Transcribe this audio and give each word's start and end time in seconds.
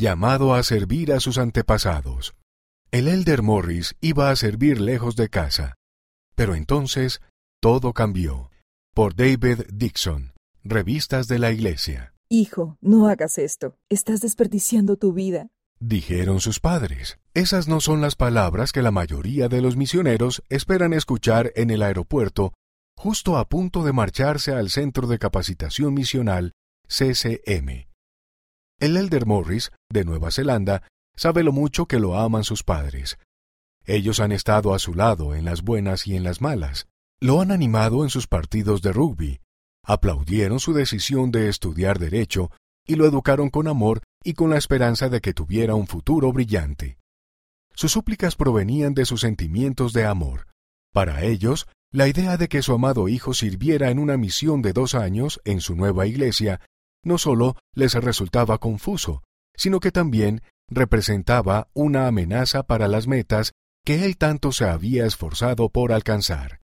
llamado 0.00 0.54
a 0.54 0.64
servir 0.64 1.12
a 1.12 1.20
sus 1.20 1.38
antepasados. 1.38 2.34
El 2.90 3.06
elder 3.06 3.42
Morris 3.42 3.94
iba 4.00 4.30
a 4.30 4.36
servir 4.36 4.80
lejos 4.80 5.14
de 5.14 5.28
casa. 5.28 5.76
Pero 6.34 6.56
entonces 6.56 7.20
todo 7.60 7.92
cambió. 7.92 8.50
Por 8.94 9.14
David 9.14 9.60
Dixon, 9.72 10.32
Revistas 10.64 11.28
de 11.28 11.38
la 11.38 11.52
Iglesia. 11.52 12.14
Hijo, 12.28 12.76
no 12.80 13.08
hagas 13.08 13.38
esto. 13.38 13.76
Estás 13.88 14.20
desperdiciando 14.20 14.96
tu 14.96 15.12
vida. 15.12 15.48
Dijeron 15.78 16.40
sus 16.40 16.60
padres. 16.60 17.18
Esas 17.32 17.68
no 17.68 17.80
son 17.80 18.00
las 18.00 18.16
palabras 18.16 18.72
que 18.72 18.82
la 18.82 18.90
mayoría 18.90 19.48
de 19.48 19.60
los 19.60 19.76
misioneros 19.76 20.42
esperan 20.48 20.92
escuchar 20.92 21.52
en 21.56 21.70
el 21.70 21.82
aeropuerto, 21.82 22.52
justo 22.96 23.36
a 23.38 23.48
punto 23.48 23.84
de 23.84 23.92
marcharse 23.92 24.52
al 24.52 24.70
Centro 24.70 25.06
de 25.06 25.18
Capacitación 25.18 25.94
Misional, 25.94 26.52
CCM. 26.88 27.89
El 28.80 28.96
Elder 28.96 29.26
Morris, 29.26 29.72
de 29.90 30.06
Nueva 30.06 30.30
Zelanda, 30.30 30.82
sabe 31.14 31.42
lo 31.42 31.52
mucho 31.52 31.84
que 31.84 32.00
lo 32.00 32.18
aman 32.18 32.44
sus 32.44 32.62
padres. 32.62 33.18
Ellos 33.84 34.20
han 34.20 34.32
estado 34.32 34.72
a 34.72 34.78
su 34.78 34.94
lado 34.94 35.34
en 35.34 35.44
las 35.44 35.60
buenas 35.60 36.06
y 36.06 36.16
en 36.16 36.24
las 36.24 36.40
malas. 36.40 36.88
Lo 37.20 37.42
han 37.42 37.50
animado 37.50 38.04
en 38.04 38.08
sus 38.08 38.26
partidos 38.26 38.80
de 38.80 38.92
rugby, 38.92 39.40
aplaudieron 39.84 40.60
su 40.60 40.72
decisión 40.72 41.30
de 41.30 41.50
estudiar 41.50 41.98
derecho 41.98 42.50
y 42.86 42.94
lo 42.94 43.04
educaron 43.04 43.50
con 43.50 43.68
amor 43.68 44.02
y 44.24 44.32
con 44.32 44.48
la 44.48 44.56
esperanza 44.56 45.10
de 45.10 45.20
que 45.20 45.34
tuviera 45.34 45.74
un 45.74 45.86
futuro 45.86 46.32
brillante. 46.32 46.96
Sus 47.74 47.92
súplicas 47.92 48.34
provenían 48.34 48.94
de 48.94 49.04
sus 49.04 49.20
sentimientos 49.20 49.92
de 49.92 50.06
amor. 50.06 50.46
Para 50.90 51.22
ellos, 51.22 51.68
la 51.92 52.08
idea 52.08 52.38
de 52.38 52.48
que 52.48 52.62
su 52.62 52.72
amado 52.72 53.08
hijo 53.08 53.34
sirviera 53.34 53.90
en 53.90 53.98
una 53.98 54.16
misión 54.16 54.62
de 54.62 54.72
dos 54.72 54.94
años 54.94 55.38
en 55.44 55.60
su 55.60 55.76
nueva 55.76 56.06
iglesia 56.06 56.62
no 57.04 57.18
solo 57.18 57.56
les 57.74 57.94
resultaba 57.94 58.58
confuso, 58.58 59.22
sino 59.56 59.80
que 59.80 59.92
también 59.92 60.42
representaba 60.68 61.68
una 61.74 62.06
amenaza 62.06 62.62
para 62.62 62.88
las 62.88 63.06
metas 63.06 63.52
que 63.84 64.04
él 64.04 64.16
tanto 64.16 64.52
se 64.52 64.64
había 64.64 65.06
esforzado 65.06 65.68
por 65.68 65.92
alcanzar. 65.92 66.60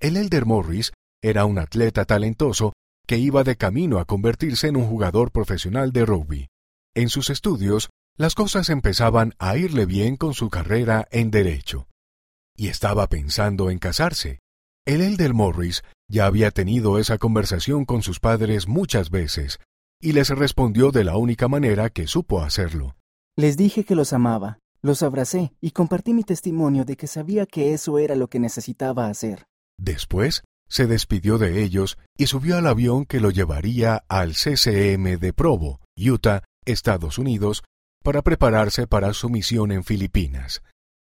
El 0.00 0.16
Elder 0.16 0.46
Morris 0.46 0.92
era 1.22 1.44
un 1.44 1.58
atleta 1.58 2.04
talentoso 2.04 2.72
que 3.06 3.18
iba 3.18 3.44
de 3.44 3.56
camino 3.56 3.98
a 3.98 4.04
convertirse 4.04 4.68
en 4.68 4.76
un 4.76 4.86
jugador 4.86 5.32
profesional 5.32 5.92
de 5.92 6.06
rugby. 6.06 6.48
En 6.94 7.08
sus 7.08 7.30
estudios, 7.30 7.90
las 8.16 8.34
cosas 8.34 8.68
empezaban 8.68 9.34
a 9.38 9.56
irle 9.56 9.86
bien 9.86 10.16
con 10.16 10.34
su 10.34 10.48
carrera 10.48 11.08
en 11.10 11.30
derecho. 11.30 11.88
Y 12.56 12.68
estaba 12.68 13.08
pensando 13.08 13.70
en 13.70 13.78
casarse. 13.78 14.40
El 14.86 15.00
Elder 15.00 15.34
Morris 15.34 15.82
ya 16.10 16.26
había 16.26 16.50
tenido 16.50 16.98
esa 16.98 17.18
conversación 17.18 17.84
con 17.84 18.02
sus 18.02 18.18
padres 18.18 18.66
muchas 18.66 19.10
veces, 19.10 19.60
y 20.00 20.12
les 20.12 20.28
respondió 20.30 20.90
de 20.90 21.04
la 21.04 21.16
única 21.16 21.46
manera 21.46 21.88
que 21.88 22.06
supo 22.06 22.42
hacerlo. 22.42 22.96
Les 23.36 23.56
dije 23.56 23.84
que 23.84 23.94
los 23.94 24.12
amaba, 24.12 24.58
los 24.82 25.02
abracé 25.02 25.52
y 25.60 25.70
compartí 25.70 26.12
mi 26.12 26.24
testimonio 26.24 26.84
de 26.84 26.96
que 26.96 27.06
sabía 27.06 27.46
que 27.46 27.72
eso 27.72 27.98
era 27.98 28.16
lo 28.16 28.28
que 28.28 28.40
necesitaba 28.40 29.06
hacer. 29.06 29.46
Después 29.78 30.42
se 30.68 30.86
despidió 30.86 31.38
de 31.38 31.62
ellos 31.62 31.96
y 32.16 32.26
subió 32.26 32.56
al 32.58 32.66
avión 32.66 33.04
que 33.04 33.20
lo 33.20 33.30
llevaría 33.30 34.04
al 34.08 34.34
CCM 34.34 35.18
de 35.18 35.32
Provo, 35.32 35.80
Utah, 35.96 36.42
Estados 36.64 37.18
Unidos, 37.18 37.62
para 38.02 38.22
prepararse 38.22 38.86
para 38.86 39.12
su 39.12 39.30
misión 39.30 39.70
en 39.70 39.84
Filipinas. 39.84 40.62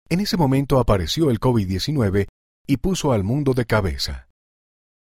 En 0.09 0.19
ese 0.19 0.37
momento 0.37 0.79
apareció 0.79 1.31
el 1.31 1.39
COVID-19 1.39 2.27
y 2.67 2.77
puso 2.77 3.11
al 3.11 3.23
mundo 3.23 3.53
de 3.53 3.65
cabeza. 3.65 4.27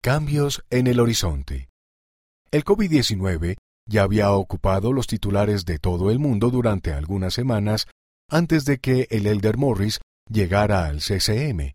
Cambios 0.02 0.64
en 0.70 0.88
el 0.88 1.02
horizonte. 1.02 1.68
El 2.52 2.64
COVID-19 2.64 3.58
ya 3.86 4.04
había 4.04 4.32
ocupado 4.32 4.94
los 4.94 5.08
titulares 5.08 5.66
de 5.66 5.78
todo 5.78 6.10
el 6.10 6.20
mundo 6.20 6.52
durante 6.52 6.94
algunas 6.94 7.34
semanas 7.34 7.86
antes 8.30 8.64
de 8.64 8.78
que 8.78 9.08
el 9.10 9.28
Elder 9.28 9.58
Morris 9.58 10.00
llegara 10.30 10.86
al 10.86 11.02
CCM. 11.02 11.74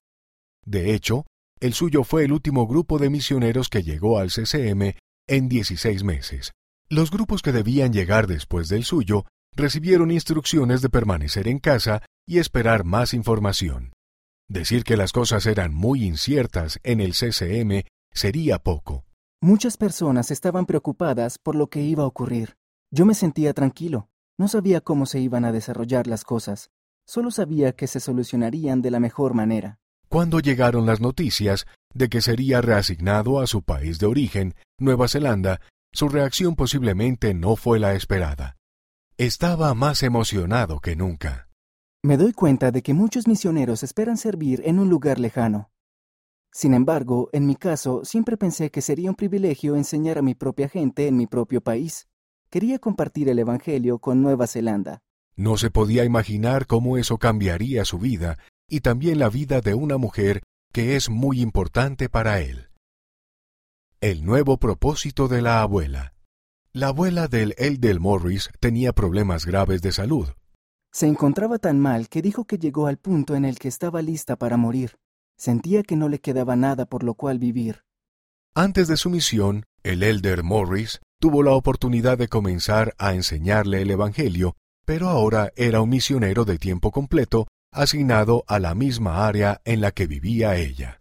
De 0.65 0.95
hecho, 0.95 1.27
el 1.61 1.75
suyo 1.75 2.03
fue 2.03 2.25
el 2.25 2.33
último 2.33 2.67
grupo 2.67 2.99
de 2.99 3.11
misioneros 3.11 3.69
que 3.69 3.83
llegó 3.83 4.19
al 4.19 4.31
CCM 4.31 4.95
en 5.29 5.49
16 5.51 6.03
meses. 6.03 6.53
Los 6.89 7.11
grupos 7.11 7.43
que 7.43 7.53
debían 7.53 7.93
llegar 7.93 8.27
después 8.27 8.71
del 8.71 8.85
suyo 8.85 9.27
recibieron 9.55 10.11
instrucciones 10.11 10.81
de 10.81 10.89
permanecer 10.89 11.47
en 11.47 11.59
casa 11.59 12.01
y 12.27 12.39
esperar 12.39 12.85
más 12.85 13.13
información. 13.13 13.93
Decir 14.49 14.83
que 14.83 14.97
las 14.97 15.13
cosas 15.13 15.45
eran 15.45 15.75
muy 15.75 16.05
inciertas 16.05 16.81
en 16.85 17.03
el 17.03 17.13
CCM 17.13 17.83
sería 18.15 18.59
poco. 18.59 19.05
Muchas 19.43 19.77
personas 19.77 20.31
estaban 20.31 20.65
preocupadas 20.65 21.39
por 21.39 21.55
lo 21.55 21.69
que 21.69 21.83
iba 21.83 22.05
a 22.05 22.07
ocurrir. 22.07 22.57
Yo 22.91 23.05
me 23.05 23.15
sentía 23.15 23.53
tranquilo. 23.53 24.09
No 24.39 24.49
sabía 24.49 24.81
cómo 24.81 25.07
se 25.07 25.21
iban 25.21 25.45
a 25.45 25.53
desarrollar 25.53 26.07
las 26.07 26.25
cosas. 26.25 26.71
Solo 27.07 27.31
sabía 27.31 27.73
que 27.73 27.87
se 27.87 28.01
solucionarían 28.01 28.81
de 28.81 28.91
la 28.91 29.01
mejor 29.01 29.35
manera. 29.35 29.79
Cuando 30.09 30.41
llegaron 30.41 30.87
las 30.87 31.01
noticias 31.01 31.67
de 31.93 32.09
que 32.09 32.23
sería 32.23 32.61
reasignado 32.61 33.41
a 33.41 33.47
su 33.47 33.63
país 33.63 33.99
de 33.99 34.07
origen, 34.07 34.55
Nueva 34.79 35.09
Zelanda, 35.09 35.61
su 35.93 36.09
reacción 36.09 36.57
posiblemente 36.57 37.35
no 37.35 37.57
fue 37.57 37.79
la 37.79 37.95
esperada. 37.95 38.57
Estaba 39.19 39.75
más 39.75 40.03
emocionado 40.03 40.81
que 40.81 40.97
nunca. 40.97 41.49
Me 42.03 42.17
doy 42.17 42.33
cuenta 42.33 42.71
de 42.71 42.83
que 42.83 42.95
muchos 42.95 43.29
misioneros 43.29 43.83
esperan 43.83 44.17
servir 44.17 44.63
en 44.65 44.79
un 44.79 44.89
lugar 44.89 45.21
lejano. 45.21 45.71
Sin 46.55 46.73
embargo, 46.73 47.31
en 47.33 47.47
mi 47.47 47.57
caso, 47.57 48.05
siempre 48.05 48.37
pensé 48.37 48.71
que 48.71 48.81
sería 48.81 49.11
un 49.11 49.17
privilegio 49.17 49.75
enseñar 49.75 50.19
a 50.19 50.23
mi 50.23 50.37
propia 50.37 50.69
gente 50.69 51.09
en 51.09 51.17
mi 51.17 51.27
propio 51.27 51.61
país. 51.61 52.07
Quería 52.49 52.79
compartir 52.79 53.29
el 53.29 53.41
Evangelio 53.41 53.99
con 53.99 54.23
Nueva 54.23 54.47
Zelanda. 54.47 55.01
No 55.35 55.57
se 55.57 55.71
podía 55.71 56.05
imaginar 56.05 56.69
cómo 56.69 56.97
eso 56.97 57.19
cambiaría 57.19 57.85
su 57.85 57.99
vida 57.99 58.39
y 58.69 58.83
también 58.83 59.19
la 59.19 59.31
vida 59.31 59.61
de 59.63 59.75
una 59.75 59.99
mujer 59.99 60.45
que 60.73 60.95
es 60.95 61.11
muy 61.11 61.41
importante 61.41 62.09
para 62.09 62.41
él. 62.41 62.69
El 64.01 64.25
nuevo 64.25 64.59
propósito 64.59 65.27
de 65.27 65.43
la 65.43 65.61
abuela. 65.61 66.15
La 66.73 66.89
abuela 66.89 67.27
del 67.27 67.57
Eldel 67.59 67.99
Morris 67.99 68.51
tenía 68.61 68.93
problemas 68.93 69.45
graves 69.45 69.83
de 69.83 69.91
salud. 69.91 70.29
Se 70.93 71.09
encontraba 71.09 71.59
tan 71.59 71.81
mal 71.81 72.09
que 72.09 72.23
dijo 72.23 72.45
que 72.45 72.59
llegó 72.59 72.87
al 72.87 72.99
punto 72.99 73.35
en 73.35 73.45
el 73.45 73.59
que 73.59 73.67
estaba 73.67 74.03
lista 74.03 74.37
para 74.37 74.57
morir. 74.57 74.93
Sentía 75.37 75.83
que 75.83 75.97
no 75.97 76.09
le 76.09 76.21
quedaba 76.21 76.57
nada 76.57 76.87
por 76.87 77.03
lo 77.03 77.15
cual 77.15 77.39
vivir. 77.39 77.85
Antes 78.55 78.89
de 78.89 78.97
su 78.97 79.11
misión, 79.11 79.65
el 79.83 80.03
Elder 80.03 80.43
Morris 80.43 81.01
tuvo 81.21 81.43
la 81.43 81.53
oportunidad 81.53 82.19
de 82.19 82.29
comenzar 82.29 82.95
a 82.99 83.15
enseñarle 83.15 83.83
el 83.83 83.91
Evangelio, 83.91 84.57
pero 84.85 85.09
ahora 85.09 85.53
era 85.57 85.81
un 85.81 85.91
misionero 85.91 86.45
de 86.45 86.59
tiempo 86.59 86.91
completo 86.91 87.49
asignado 87.73 88.45
a 88.47 88.61
la 88.61 88.75
misma 88.75 89.27
área 89.27 89.61
en 89.65 89.81
la 89.81 89.91
que 89.91 90.07
vivía 90.07 90.57
ella. 90.57 91.01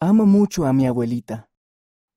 Amo 0.00 0.24
mucho 0.24 0.64
a 0.64 0.72
mi 0.72 0.86
abuelita, 0.86 1.50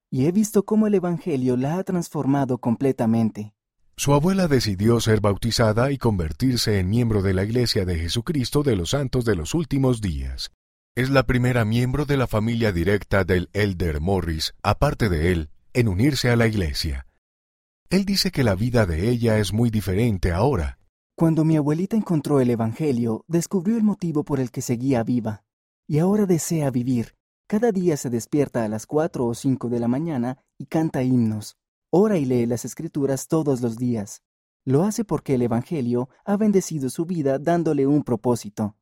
y 0.09 0.25
he 0.25 0.31
visto 0.31 0.63
cómo 0.63 0.87
el 0.87 0.95
Evangelio 0.95 1.57
la 1.57 1.77
ha 1.77 1.83
transformado 1.83 2.59
completamente. 2.59 3.53
Su 3.97 4.13
abuela 4.13 4.47
decidió 4.47 4.99
ser 5.01 5.19
bautizada 5.19 5.91
y 5.91 5.97
convertirse 5.97 6.79
en 6.79 6.89
miembro 6.89 7.21
de 7.21 7.33
la 7.33 7.43
Iglesia 7.43 7.83
de 7.83 7.97
Jesucristo 7.97 8.63
de 8.63 8.75
los 8.75 8.91
Santos 8.91 9.25
de 9.25 9.35
los 9.35 9.53
Últimos 9.53 10.01
Días. 10.01 10.51
Es 10.97 11.11
la 11.11 11.27
primera 11.27 11.63
miembro 11.63 12.05
de 12.05 12.17
la 12.17 12.25
familia 12.25 12.71
directa 12.71 13.23
del 13.23 13.51
Elder 13.53 14.01
Morris, 14.01 14.55
aparte 14.63 15.09
de 15.09 15.31
él, 15.31 15.51
en 15.73 15.89
unirse 15.89 16.31
a 16.31 16.35
la 16.35 16.47
Iglesia. 16.47 17.05
Él 17.91 18.03
dice 18.03 18.31
que 18.31 18.43
la 18.43 18.55
vida 18.55 18.87
de 18.87 19.07
ella 19.07 19.37
es 19.37 19.53
muy 19.53 19.69
diferente 19.69 20.31
ahora, 20.31 20.79
cuando 21.15 21.45
mi 21.45 21.55
abuelita 21.55 21.95
encontró 21.95 22.39
el 22.39 22.49
Evangelio, 22.49 23.23
descubrió 23.27 23.77
el 23.77 23.83
motivo 23.83 24.23
por 24.23 24.39
el 24.39 24.49
que 24.49 24.63
seguía 24.63 25.03
viva, 25.03 25.43
y 25.87 25.99
ahora 25.99 26.25
desea 26.25 26.71
vivir. 26.71 27.13
Cada 27.45 27.71
día 27.71 27.95
se 27.95 28.09
despierta 28.09 28.65
a 28.65 28.67
las 28.67 28.87
cuatro 28.87 29.27
o 29.27 29.35
cinco 29.35 29.69
de 29.69 29.79
la 29.79 29.87
mañana 29.87 30.39
y 30.57 30.65
canta 30.65 31.03
himnos. 31.03 31.57
Ora 31.91 32.17
y 32.17 32.25
lee 32.25 32.47
las 32.47 32.65
escrituras 32.65 33.27
todos 33.27 33.61
los 33.61 33.77
días. 33.77 34.23
Lo 34.65 34.81
hace 34.83 35.05
porque 35.05 35.35
el 35.35 35.43
Evangelio 35.43 36.09
ha 36.25 36.37
bendecido 36.37 36.89
su 36.89 37.05
vida 37.05 37.37
dándole 37.37 37.85
un 37.85 38.01
propósito. 38.01 38.75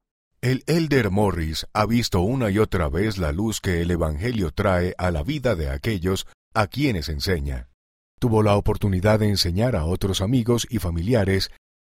El 0.46 0.64
Elder 0.68 1.10
Morris 1.10 1.66
ha 1.74 1.88
visto 1.88 2.22
una 2.22 2.52
y 2.52 2.60
otra 2.60 2.88
vez 2.88 3.18
la 3.18 3.32
luz 3.32 3.60
que 3.60 3.82
el 3.82 3.90
Evangelio 3.90 4.52
trae 4.52 4.94
a 5.00 5.10
la 5.10 5.24
vida 5.24 5.56
de 5.56 5.72
aquellos 5.72 6.28
a 6.54 6.68
quienes 6.68 7.10
enseña. 7.10 7.72
Tuvo 8.20 8.44
la 8.44 8.56
oportunidad 8.56 9.18
de 9.18 9.30
enseñar 9.30 9.76
a 9.76 9.86
otros 9.86 10.22
amigos 10.22 10.68
y 10.70 10.78
familiares 10.78 11.50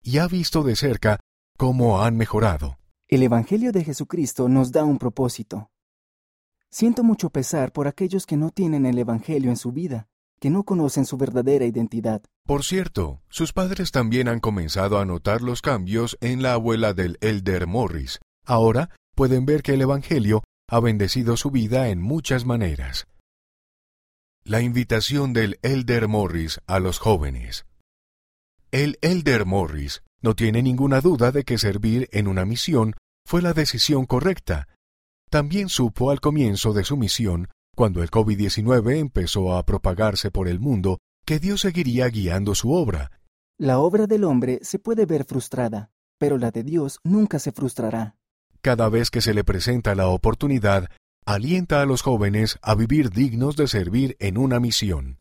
y 0.03 0.17
ha 0.17 0.27
visto 0.29 0.63
de 0.63 0.77
cerca 0.77 1.21
cómo 1.59 2.03
han 2.03 2.17
mejorado. 2.17 2.79
El 3.07 3.23
Evangelio 3.23 3.71
de 3.71 3.85
Jesucristo 3.85 4.49
nos 4.49 4.73
da 4.73 4.83
un 4.83 4.97
propósito. 4.97 5.69
Siento 6.71 7.05
mucho 7.05 7.29
pesar 7.29 7.71
por 7.71 7.87
aquellos 7.87 8.25
que 8.25 8.39
no 8.39 8.49
tienen 8.49 8.87
el 8.87 8.97
Evangelio 8.97 9.51
en 9.51 9.59
su 9.59 9.73
vida, 9.73 10.09
que 10.41 10.49
no 10.49 10.63
conocen 10.65 11.05
su 11.05 11.19
verdadera 11.19 11.67
identidad. 11.67 12.23
Por 12.47 12.65
cierto, 12.65 13.21
sus 13.29 13.53
padres 13.53 13.91
también 13.91 14.27
han 14.27 14.41
comenzado 14.41 14.99
a 14.99 15.05
notar 15.05 15.43
los 15.43 15.61
cambios 15.61 16.17
en 16.23 16.43
la 16.43 16.55
abuela 16.55 16.95
del 16.95 17.19
Elder 17.21 17.67
Morris. 17.67 18.21
Ahora 18.49 18.89
pueden 19.15 19.45
ver 19.45 19.63
que 19.63 19.75
el 19.75 19.83
Evangelio 19.83 20.43
ha 20.71 20.81
bendecido 20.81 21.37
su 21.37 21.51
vida 21.51 21.89
en 21.89 22.01
muchas 22.01 22.47
maneras. 22.47 23.07
La 24.43 24.63
invitación 24.63 25.35
del 25.35 25.59
Elder 25.61 26.09
Morris 26.09 26.59
a 26.67 26.81
los 26.81 26.99
jóvenes. 26.99 27.67
El 28.71 28.99
Elder 29.03 29.45
Morris 29.45 30.03
no 30.23 30.35
tiene 30.35 30.63
ninguna 30.63 31.03
duda 31.03 31.31
de 31.31 31.45
que 31.45 31.59
servir 31.59 32.09
en 32.11 32.27
una 32.27 32.47
misión 32.47 32.95
fue 33.27 33.43
la 33.43 33.53
decisión 33.53 34.07
correcta. 34.07 34.67
También 35.29 35.69
supo 35.69 36.11
al 36.11 36.21
comienzo 36.21 36.73
de 36.73 36.85
su 36.85 36.97
misión, 36.97 37.49
cuando 37.77 38.03
el 38.03 38.11
COVID-19 38.11 38.97
empezó 38.97 39.59
a 39.59 39.67
propagarse 39.67 40.31
por 40.31 40.49
el 40.49 40.59
mundo, 40.59 40.97
que 41.27 41.39
Dios 41.39 41.61
seguiría 41.61 42.09
guiando 42.09 42.55
su 42.55 42.73
obra. 42.73 43.11
La 43.59 43.79
obra 43.79 44.07
del 44.07 44.25
hombre 44.25 44.61
se 44.63 44.79
puede 44.79 45.05
ver 45.05 45.27
frustrada, 45.27 45.91
pero 46.17 46.39
la 46.39 46.51
de 46.51 46.63
Dios 46.63 46.99
nunca 47.05 47.39
se 47.39 47.53
frustrará. 47.53 48.18
Cada 48.61 48.89
vez 48.89 49.11
que 49.11 49.21
se 49.21 49.35
le 49.35 49.45
presenta 49.45 49.95
la 49.95 50.09
oportunidad, 50.09 50.89
alienta 51.25 51.81
a 51.81 51.87
los 51.87 52.03
jóvenes 52.03 52.59
a 52.63 52.75
vivir 52.75 53.11
dignos 53.11 53.57
de 53.57 53.69
servir 53.69 54.17
en 54.19 54.37
una 54.37 54.59
misión. 54.59 55.19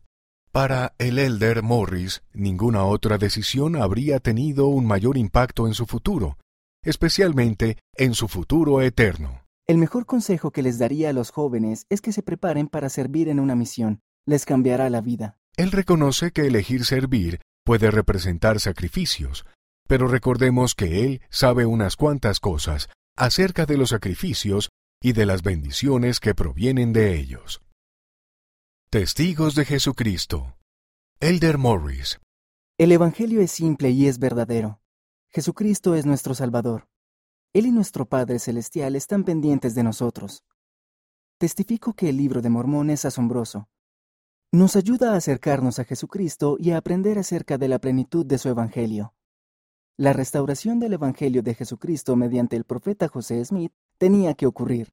Para 0.50 0.94
el 0.98 1.18
elder 1.18 1.62
Morris, 1.62 2.22
ninguna 2.32 2.84
otra 2.84 3.18
decisión 3.18 3.76
habría 3.76 4.18
tenido 4.18 4.66
un 4.66 4.86
mayor 4.86 5.16
impacto 5.16 5.66
en 5.66 5.74
su 5.74 5.86
futuro, 5.86 6.36
especialmente 6.82 7.78
en 7.94 8.14
su 8.14 8.26
futuro 8.26 8.80
eterno. 8.80 9.42
El 9.68 9.78
mejor 9.78 10.06
consejo 10.06 10.50
que 10.50 10.62
les 10.62 10.78
daría 10.78 11.10
a 11.10 11.12
los 11.12 11.30
jóvenes 11.30 11.84
es 11.90 12.00
que 12.00 12.12
se 12.12 12.22
preparen 12.22 12.68
para 12.68 12.88
servir 12.88 13.28
en 13.28 13.38
una 13.38 13.54
misión. 13.54 14.00
Les 14.26 14.46
cambiará 14.46 14.88
la 14.90 15.00
vida. 15.00 15.38
Él 15.56 15.70
reconoce 15.70 16.32
que 16.32 16.46
elegir 16.46 16.84
servir 16.84 17.40
puede 17.64 17.90
representar 17.90 18.60
sacrificios, 18.60 19.44
pero 19.86 20.08
recordemos 20.08 20.74
que 20.74 21.04
Él 21.04 21.20
sabe 21.28 21.66
unas 21.66 21.96
cuantas 21.96 22.40
cosas 22.40 22.88
acerca 23.18 23.66
de 23.66 23.76
los 23.76 23.90
sacrificios 23.90 24.70
y 25.02 25.12
de 25.12 25.26
las 25.26 25.42
bendiciones 25.42 26.20
que 26.20 26.34
provienen 26.34 26.92
de 26.92 27.18
ellos. 27.18 27.60
Testigos 28.90 29.54
de 29.56 29.64
Jesucristo. 29.64 30.56
Elder 31.20 31.58
Morris. 31.58 32.20
El 32.78 32.92
Evangelio 32.92 33.40
es 33.40 33.50
simple 33.50 33.90
y 33.90 34.06
es 34.06 34.20
verdadero. 34.20 34.80
Jesucristo 35.30 35.96
es 35.96 36.06
nuestro 36.06 36.32
Salvador. 36.34 36.88
Él 37.52 37.66
y 37.66 37.72
nuestro 37.72 38.06
Padre 38.06 38.38
Celestial 38.38 38.94
están 38.94 39.24
pendientes 39.24 39.74
de 39.74 39.82
nosotros. 39.82 40.44
Testifico 41.38 41.94
que 41.94 42.08
el 42.08 42.16
libro 42.16 42.40
de 42.40 42.50
Mormón 42.50 42.88
es 42.88 43.04
asombroso. 43.04 43.68
Nos 44.52 44.76
ayuda 44.76 45.12
a 45.12 45.16
acercarnos 45.16 45.80
a 45.80 45.84
Jesucristo 45.84 46.56
y 46.58 46.70
a 46.70 46.78
aprender 46.78 47.18
acerca 47.18 47.58
de 47.58 47.68
la 47.68 47.80
plenitud 47.80 48.24
de 48.24 48.38
su 48.38 48.48
Evangelio. 48.48 49.12
La 50.00 50.12
restauración 50.12 50.78
del 50.78 50.92
Evangelio 50.92 51.42
de 51.42 51.56
Jesucristo 51.56 52.14
mediante 52.14 52.54
el 52.54 52.62
profeta 52.62 53.08
José 53.08 53.44
Smith 53.44 53.72
tenía 53.98 54.34
que 54.34 54.46
ocurrir. 54.46 54.92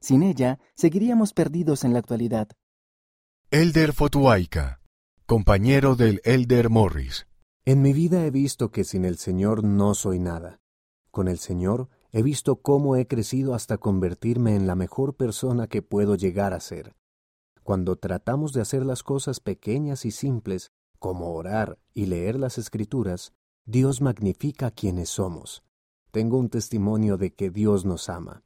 Sin 0.00 0.22
ella, 0.22 0.60
seguiríamos 0.76 1.32
perdidos 1.32 1.82
en 1.82 1.92
la 1.92 1.98
actualidad. 1.98 2.46
Elder 3.50 3.92
Fotuaica, 3.92 4.80
compañero 5.26 5.96
del 5.96 6.20
Elder 6.22 6.70
Morris. 6.70 7.26
En 7.64 7.82
mi 7.82 7.92
vida 7.92 8.24
he 8.24 8.30
visto 8.30 8.70
que 8.70 8.84
sin 8.84 9.04
el 9.04 9.18
Señor 9.18 9.64
no 9.64 9.92
soy 9.94 10.20
nada. 10.20 10.60
Con 11.10 11.26
el 11.26 11.38
Señor 11.38 11.88
he 12.12 12.22
visto 12.22 12.62
cómo 12.62 12.94
he 12.94 13.08
crecido 13.08 13.54
hasta 13.54 13.78
convertirme 13.78 14.54
en 14.54 14.68
la 14.68 14.76
mejor 14.76 15.16
persona 15.16 15.66
que 15.66 15.82
puedo 15.82 16.14
llegar 16.14 16.54
a 16.54 16.60
ser. 16.60 16.94
Cuando 17.64 17.96
tratamos 17.96 18.52
de 18.52 18.60
hacer 18.60 18.86
las 18.86 19.02
cosas 19.02 19.40
pequeñas 19.40 20.04
y 20.04 20.12
simples, 20.12 20.70
como 21.00 21.34
orar 21.34 21.80
y 21.92 22.06
leer 22.06 22.38
las 22.38 22.56
escrituras, 22.56 23.32
Dios 23.66 24.02
magnifica 24.02 24.70
quienes 24.70 25.08
somos. 25.08 25.62
Tengo 26.10 26.36
un 26.36 26.50
testimonio 26.50 27.16
de 27.16 27.32
que 27.32 27.48
Dios 27.48 27.86
nos 27.86 28.10
ama. 28.10 28.42